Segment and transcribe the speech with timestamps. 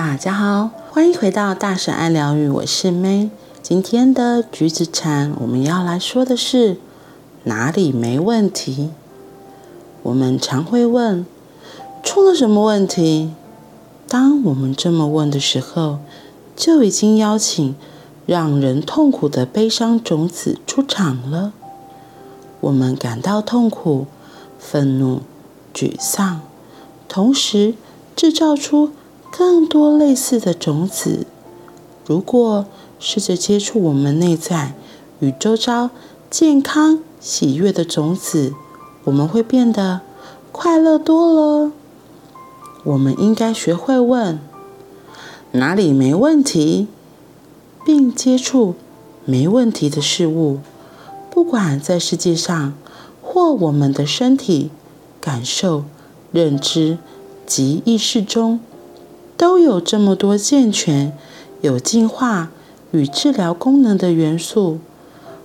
[0.00, 3.30] 大家好，欢迎回到大神爱疗愈，我是 May。
[3.60, 6.76] 今天的橘子禅，我们要来说的是
[7.42, 8.90] 哪里没问题？
[10.04, 11.26] 我们常会问，
[12.04, 13.32] 出了什么问题？
[14.06, 15.98] 当我们这么问的时候，
[16.54, 17.74] 就已经邀请
[18.24, 21.52] 让人痛苦的悲伤种子出场了。
[22.60, 24.06] 我们感到痛苦、
[24.60, 25.22] 愤怒、
[25.74, 26.42] 沮丧，
[27.08, 27.74] 同时
[28.14, 28.92] 制造出
[29.38, 31.24] 更多类似的种子。
[32.04, 32.66] 如果
[32.98, 34.74] 试着接触我们内在
[35.20, 35.90] 与周遭
[36.28, 38.52] 健康、喜悦的种子，
[39.04, 40.00] 我们会变得
[40.50, 41.70] 快乐多了。
[42.82, 44.40] 我们应该学会问
[45.52, 46.88] 哪里没问题，
[47.86, 48.74] 并接触
[49.24, 50.58] 没问题的事物。
[51.30, 52.74] 不管在世界上
[53.22, 54.72] 或我们的身体、
[55.20, 55.84] 感受、
[56.32, 56.98] 认知
[57.46, 58.58] 及意识中，
[59.38, 61.16] 都有这么多健全、
[61.62, 62.50] 有进化
[62.90, 64.80] 与治疗功能的元素。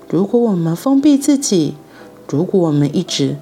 [0.09, 1.75] 如果我们封闭自己，
[2.27, 3.38] 如果我们一直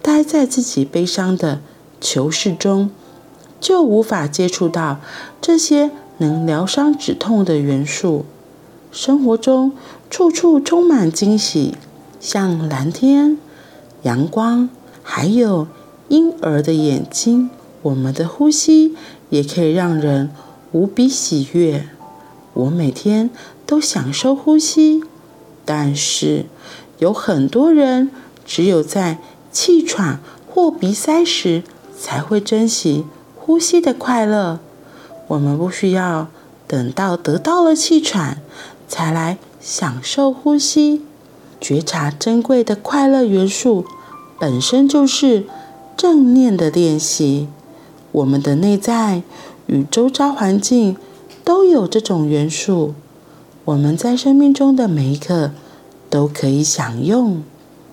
[0.00, 1.60] 待在自己悲伤的
[2.00, 2.90] 囚室中，
[3.60, 5.00] 就无法接触到
[5.42, 8.24] 这些能疗伤止痛的元素。
[8.92, 9.72] 生活中
[10.08, 11.74] 处处充满惊喜。
[12.18, 13.38] 像蓝天、
[14.02, 14.68] 阳光，
[15.02, 15.68] 还有
[16.08, 17.50] 婴儿的眼睛，
[17.86, 18.94] 我们的呼吸
[19.30, 20.30] 也可以让人
[20.72, 21.88] 无比喜悦。
[22.54, 23.30] 我每天
[23.64, 25.04] 都享受呼吸，
[25.64, 26.46] 但是
[26.98, 28.10] 有很多人
[28.44, 29.18] 只有在
[29.52, 31.62] 气喘或鼻塞时
[31.96, 33.04] 才会珍惜
[33.36, 34.58] 呼吸的快乐。
[35.28, 36.28] 我们不需要
[36.66, 38.40] 等到得到了气喘
[38.88, 41.02] 才来享受呼吸。
[41.60, 43.84] 觉察珍贵的快乐元素，
[44.40, 45.44] 本身就是
[45.96, 47.48] 正念的练习。
[48.16, 49.22] 我们的内在
[49.66, 50.96] 与周遭环境
[51.44, 52.94] 都有这种元素，
[53.66, 55.50] 我们在生命中的每一刻
[56.08, 57.42] 都可以享用。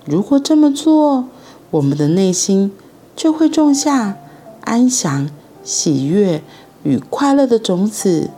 [0.05, 1.25] 如果这么做，
[1.71, 2.71] 我们的内心
[3.17, 4.15] 就会种下
[4.61, 5.29] 安详、
[5.61, 6.41] 喜悦
[6.83, 8.29] 与快乐的种子。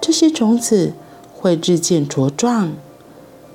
[0.00, 0.94] 这些种子
[1.32, 2.72] 会日渐茁壮。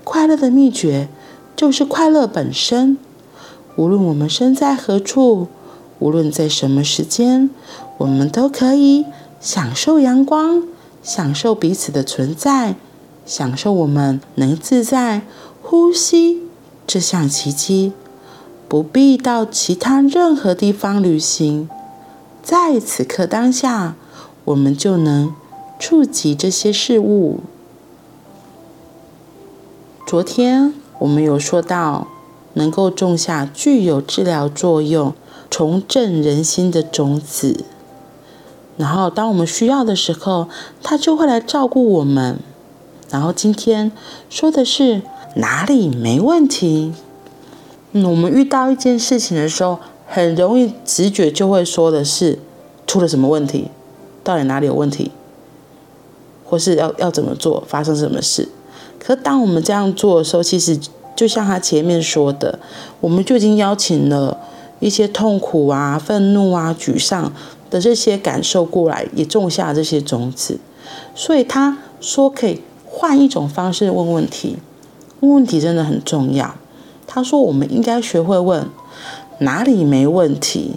[0.05, 1.09] 快乐的秘诀
[1.57, 2.97] 就是快乐本身。
[3.75, 5.47] 无论我们身在何处，
[5.99, 7.49] 无论在什么时间，
[7.97, 9.05] 我们都可以
[9.39, 10.63] 享受阳光，
[11.01, 12.75] 享受彼此的存在，
[13.25, 15.21] 享受我们能自在
[15.61, 16.43] 呼吸
[16.85, 17.93] 这项奇迹。
[18.67, 21.69] 不必到其他任何地方旅行，
[22.41, 23.95] 在此刻当下，
[24.43, 25.33] 我们就能
[25.79, 27.41] 触及这些事物。
[30.07, 32.07] 昨天我们有说到，
[32.53, 35.13] 能够种下具有治疗作用、
[35.55, 37.63] 重振人心的种子，
[38.75, 40.49] 然后当我们需要的时候，
[40.83, 42.39] 他就会来照顾我们。
[43.09, 43.89] 然后今天
[44.29, 45.01] 说的是
[45.35, 46.93] 哪里没问题？
[47.93, 52.37] 嗯，我们遇到一件事情的时候，很容易直觉就会说的是
[52.85, 53.71] 出了什么问题，
[54.25, 55.11] 到底哪里有问题，
[56.43, 58.49] 或是要要怎么做，发生什么事。
[58.99, 60.77] 可当我们这样做的时候，其实
[61.15, 62.59] 就像他前面说的，
[62.99, 64.37] 我们就已经邀请了
[64.79, 67.31] 一些痛苦啊、愤怒啊、沮丧
[67.69, 70.59] 的这些感受过来，也种下这些种子。
[71.13, 74.57] 所以他说可以换一种方式问问题，
[75.21, 76.55] 问问题真的很重要。
[77.07, 78.67] 他说我们应该学会问
[79.39, 80.73] 哪里没问题，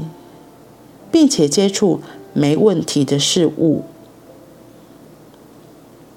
[1.11, 2.01] 并且接触
[2.33, 3.83] 没问题的事物。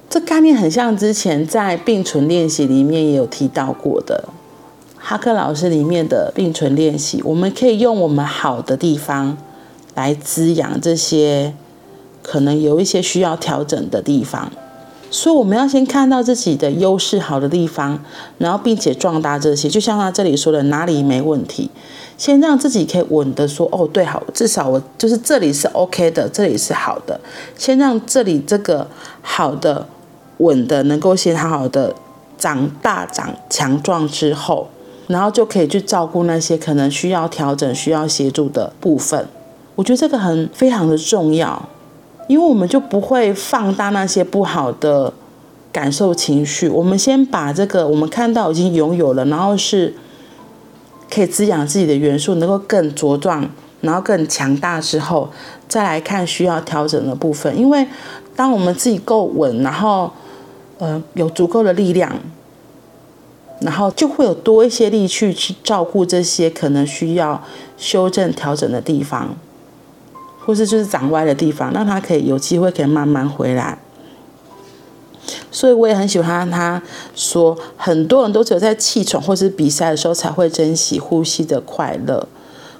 [0.09, 4.25] 这概念很像之前在并存练习里面也有提到过的，
[5.03, 9.35] 哈克老师里面的并存练习，我们可以用我们好的地方
[9.95, 11.53] 来滋养这些
[12.21, 14.51] 可能有一些需要调整的地方，
[15.09, 17.99] 所以我们要先看到自己的优势好的地方，
[18.37, 21.71] 然后并且壮大这些，就像他这里说的哪里没问题，
[22.17, 27.19] 先让自己可以稳的说哦对好，至少我就是这里是 OK 的，这里是好的，
[27.57, 28.87] 先让这里这个
[29.21, 29.87] 好的。
[30.37, 31.93] 稳的，能够先好好的
[32.35, 34.67] 长大、长强壮之后，
[35.07, 39.27] 然后就可以去照顾那些可能需要调整、需要协助的部分。
[39.75, 41.69] 我觉得这个很非常的重要，
[42.27, 45.11] 因为我们就不会放大那些不好的
[45.71, 46.67] 感受、情绪。
[46.69, 49.93] 我们先把这个我们看到已经拥有了，然后是
[51.09, 53.49] 可以滋养自己的元素，能够更茁壮，
[53.81, 55.29] 然后更强大之后，
[55.67, 57.57] 再来看需要调整的部分。
[57.57, 57.87] 因为
[58.35, 60.11] 当我们自己够稳，然后
[60.77, 62.11] 呃，有足够的力量，
[63.61, 67.41] 然后就会有多一些力去去照顾这些可能需要
[67.77, 69.35] 修正调整的地方。
[70.43, 73.77] 或是就是长歪的地方，让他可以有机会可以慢慢回来。
[75.51, 76.81] 所以我也很喜欢他
[77.15, 82.27] 说，很多人都只有在气喘或是比赛的时候才会珍惜呼吸的快乐。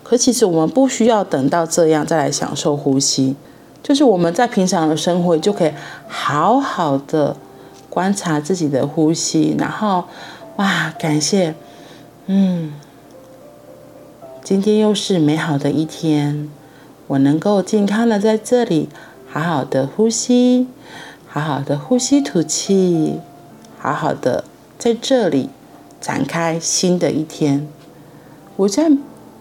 [0.01, 3.35] 可其实我们不需要等到这样再来享受呼吸，
[3.83, 5.71] 就是我们在平常的生活就可以
[6.07, 7.37] 好好的
[7.91, 10.03] 观察自己的呼吸，然后
[10.61, 11.55] 哇，感谢，
[12.27, 12.71] 嗯，
[14.43, 16.51] 今天又是美好的一天，
[17.07, 18.87] 我能够健康的在这里
[19.27, 20.67] 好好的呼吸。
[21.27, 23.19] 好好的呼吸吐气，
[23.79, 24.43] 好好的
[24.77, 25.49] 在这里
[25.99, 27.67] 展开新的一天。
[28.57, 28.91] 我在，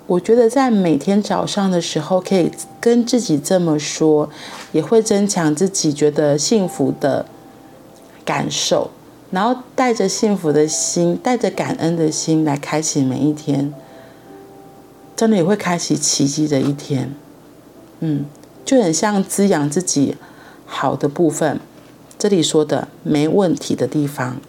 [0.07, 2.51] 我觉得在每天早上的时候，可以
[2.81, 4.31] 跟自己这么说，
[4.73, 7.27] 也会增强自己觉得幸福的
[8.25, 8.91] 感受。
[9.31, 13.73] 然后带着幸福的心，带着感恩的心来开启每一天，
[15.15, 17.15] 真的也会开启奇迹的一天。
[18.01, 18.25] 嗯，
[18.65, 20.17] 就很像滋养自己
[20.67, 21.61] 好的部分。
[22.19, 24.41] 这里说的没问题的地方，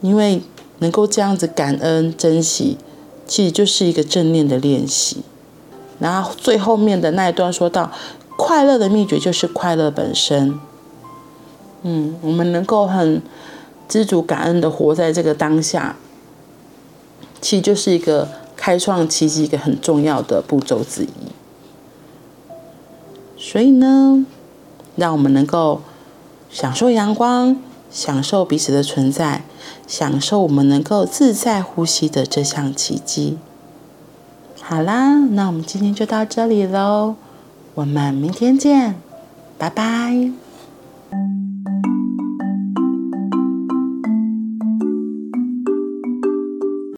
[0.00, 0.42] 因为
[0.78, 2.78] 能够这样子感恩珍惜，
[3.26, 5.22] 其实就是一个正念的练习。
[6.00, 7.92] 然后最后面的那一段说到，
[8.36, 10.58] 快乐的秘诀就是快乐本身。
[11.82, 13.20] 嗯，我们能够很
[13.88, 15.96] 知足感恩的活在这个当下，
[17.40, 21.08] 其实就是一个开创奇迹一个很重要的步骤之一。
[23.36, 24.24] 所以呢，
[24.96, 25.80] 让我们能够
[26.50, 27.56] 享受阳光，
[27.90, 29.42] 享受彼此的存在，
[29.86, 33.38] 享受我们能够自在呼吸的这项奇迹。
[34.60, 37.16] 好啦，那我们今天就到这里喽，
[37.74, 38.94] 我们明天见，
[39.58, 40.41] 拜拜。